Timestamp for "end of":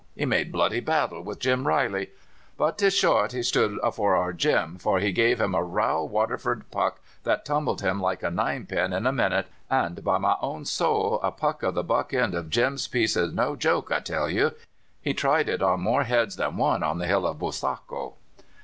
12.15-12.49